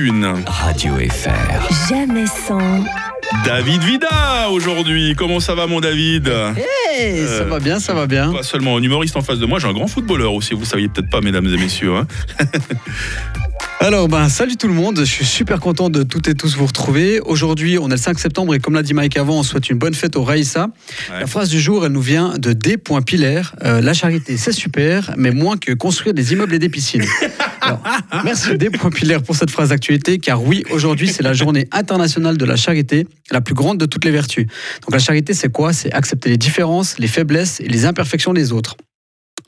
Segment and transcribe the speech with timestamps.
[0.00, 0.24] Une.
[0.46, 1.88] Radio FR.
[1.88, 2.82] Jamais sans.
[3.44, 5.14] David Vida aujourd'hui.
[5.16, 6.28] Comment ça va mon David?
[6.28, 8.32] Hey, ça va bien, ça va bien.
[8.32, 10.88] Pas seulement un humoriste en face de moi, j'ai un grand footballeur aussi, vous saviez
[10.88, 11.94] peut-être pas mesdames et messieurs.
[11.94, 12.06] hein.
[13.80, 15.00] Alors, ben, salut tout le monde.
[15.00, 17.18] Je suis super content de toutes et tous vous retrouver.
[17.20, 19.78] Aujourd'hui, on est le 5 septembre et comme l'a dit Mike avant, on souhaite une
[19.78, 20.68] bonne fête au Raïssa.
[21.10, 21.20] Ouais.
[21.20, 22.76] La phrase du jour, elle nous vient de D.
[23.04, 23.56] Pilaire.
[23.64, 27.04] Euh, la charité, c'est super, mais moins que construire des immeubles et des piscines.
[28.24, 28.70] Merci D.
[28.94, 33.06] Pilaire pour cette phrase d'actualité, car oui, aujourd'hui, c'est la journée internationale de la charité,
[33.30, 34.46] la plus grande de toutes les vertus.
[34.82, 35.72] Donc la charité, c'est quoi?
[35.72, 38.76] C'est accepter les différences, les faiblesses et les imperfections des autres.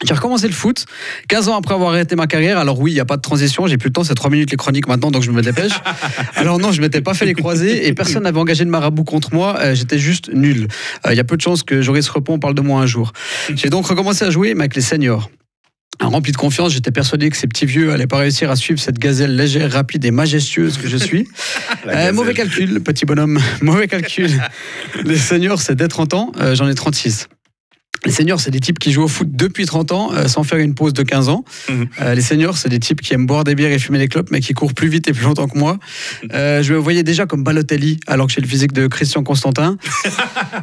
[0.03, 0.87] J'ai recommencé le foot
[1.29, 2.59] 15 ans après avoir arrêté ma carrière.
[2.59, 4.51] Alors oui, il n'y a pas de transition, j'ai plus le temps, c'est 3 minutes
[4.51, 5.73] les chroniques maintenant, donc je me dépêche.
[6.35, 9.33] Alors non, je m'étais pas fait les croisés et personne n'avait engagé de marabout contre
[9.33, 10.69] moi, euh, j'étais juste nul.
[11.07, 13.13] Euh, Il y a peu de chances que Joris Repon parle de moi un jour.
[13.55, 15.31] J'ai donc recommencé à jouer, mais avec les seniors.
[16.01, 18.99] Rempli de confiance, j'étais persuadé que ces petits vieux allaient pas réussir à suivre cette
[18.99, 21.29] gazelle légère, rapide et majestueuse que je suis.
[21.87, 24.31] Euh, mauvais calcul, petit bonhomme, mauvais calcul.
[25.05, 27.29] Les seniors, c'est dès 30 ans, euh, j'en ai 36.
[28.05, 30.59] Les seniors, c'est des types qui jouent au foot depuis 30 ans, euh, sans faire
[30.59, 31.45] une pause de 15 ans.
[31.71, 31.87] Mhm.
[32.03, 34.31] Euh, les seniors, c'est des types qui aiment boire des bières et fumer des clopes,
[34.31, 35.79] mais qui courent plus vite et plus longtemps que moi.
[36.33, 39.77] Euh, je me voyais déjà comme Balotelli, alors que j'ai le physique de Christian Constantin.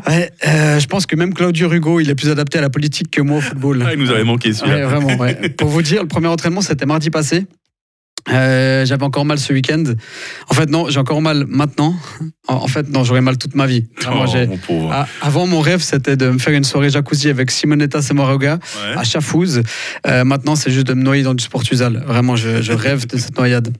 [0.08, 3.12] Ouais, euh, je pense que même Claudio Rugo, il est plus adapté à la politique
[3.12, 3.84] que moi au football.
[3.86, 4.88] Ah, il nous avait manqué Ouais, celui-là.
[4.88, 5.50] vraiment, ouais.
[5.58, 7.46] Pour vous dire, le premier entraînement, c'était mardi passé.
[8.30, 9.84] Euh, J'avais encore mal ce week-end.
[10.50, 11.96] En fait, non, j'ai encore mal maintenant.
[12.48, 13.86] En, en fait, non, j'aurais mal toute ma vie.
[14.02, 14.90] Vraiment, Oh, mon pauvre.
[14.94, 18.98] Ah, avant, mon rêve, c'était de me faire une soirée jacuzzi avec Simonetta Semoraga Ouais.
[18.98, 19.62] à Chafouz.
[20.08, 22.04] Euh, maintenant, c'est juste de me noyer dans du Sportuzal.
[22.06, 23.74] Vraiment, je, je rêve de cette noyade.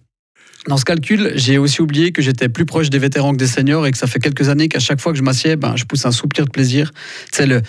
[0.68, 3.88] Dans ce calcul, j'ai aussi oublié que j'étais plus proche des vétérans que des seniors
[3.88, 6.06] et que ça fait quelques années qu'à chaque fois que je m'assieds, ben, je pousse
[6.06, 6.92] un soupir de plaisir.
[7.32, 7.62] C'est le.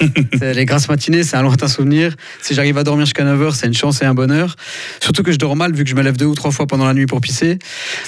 [0.40, 2.14] Les grasses matinées, c'est un lointain souvenir.
[2.40, 4.56] Si j'arrive à dormir jusqu'à 9h, c'est une chance et un bonheur.
[5.00, 6.84] Surtout que je dors mal vu que je me lève deux ou trois fois pendant
[6.86, 7.58] la nuit pour pisser.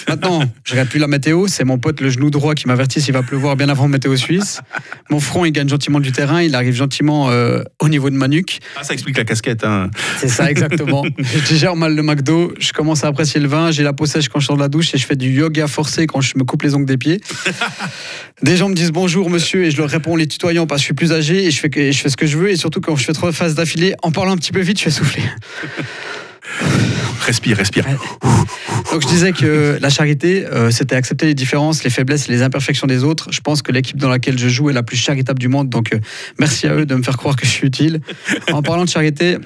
[0.08, 1.46] Maintenant, je regarde plus la météo.
[1.48, 4.60] C'est mon pote le genou droit qui m'avertit s'il va pleuvoir bien avant météo suisse.
[5.10, 6.42] Mon front, il gagne gentiment du terrain.
[6.42, 8.60] Il arrive gentiment euh, au niveau de ma nuque.
[8.76, 9.64] Ah, ça explique la casquette.
[9.64, 9.90] hein.
[10.18, 11.04] C'est ça, exactement.
[11.18, 12.52] J'ai déjà mal le McDo.
[12.58, 13.70] Je commence à apprécier le vin.
[13.70, 15.66] J'ai la peau sèche quand je sors de la douche et je fais du yoga
[15.66, 17.20] forcé quand je me coupe les ongles des pieds.
[18.42, 20.86] Des gens me disent bonjour, monsieur, et je leur réponds les tutoyants parce que je
[20.86, 22.50] suis plus âgé et je fais, que- et je fais ce que je veux.
[22.50, 24.84] Et surtout, quand je fais trois phases d'affilée, en parlant un petit peu vite, je
[24.84, 25.22] fais souffler.
[27.20, 27.84] Respire, respire.
[28.92, 32.42] Donc je disais que la charité, euh, c'était accepter les différences, les faiblesses et les
[32.42, 33.28] imperfections des autres.
[33.32, 35.68] Je pense que l'équipe dans laquelle je joue est la plus charitable du monde.
[35.68, 35.98] Donc euh,
[36.38, 38.00] merci à eux de me faire croire que je suis utile.
[38.52, 39.38] En parlant de charité,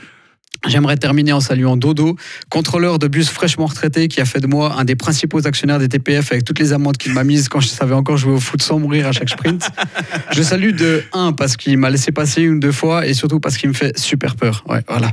[0.67, 2.17] J'aimerais terminer en saluant Dodo,
[2.51, 5.89] contrôleur de bus fraîchement retraité qui a fait de moi un des principaux actionnaires des
[5.89, 8.61] TPF avec toutes les amendes qu'il m'a mises quand je savais encore jouer au foot
[8.61, 9.67] sans mourir à chaque sprint.
[10.33, 13.41] Je salue de 1 parce qu'il m'a laissé passer une ou deux fois et surtout
[13.41, 14.63] parce qu'il me fait super peur.
[14.69, 15.13] Ouais, voilà.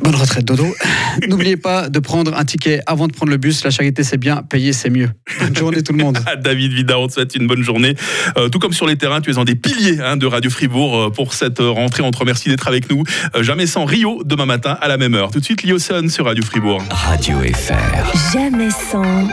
[0.00, 0.66] Bonne retraite Dodo.
[1.28, 3.64] N'oubliez pas de prendre un ticket avant de prendre le bus.
[3.64, 5.10] La charité c'est bien, payer c'est mieux.
[5.40, 6.18] Bonne journée tout le monde.
[6.42, 7.94] David Vida, on te souhaite une bonne journée.
[8.36, 10.96] Euh, tout comme sur les terrains, tu es un des piliers hein, de Radio Fribourg
[10.96, 12.02] euh, pour cette euh, rentrée.
[12.02, 13.04] On te remercie d'être avec nous.
[13.34, 15.30] Euh, jamais sans Rio demain matin à la même heure.
[15.30, 16.82] Tout de suite, Lioson sur Radio Fribourg.
[16.90, 18.32] Radio FR.
[18.32, 19.28] Jamais sans.